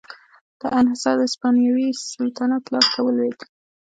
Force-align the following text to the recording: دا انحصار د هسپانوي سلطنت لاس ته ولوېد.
دا 0.59 0.67
انحصار 0.81 1.15
د 1.17 1.21
هسپانوي 1.27 1.89
سلطنت 2.13 2.63
لاس 2.73 2.87
ته 2.93 2.99
ولوېد. 3.03 3.39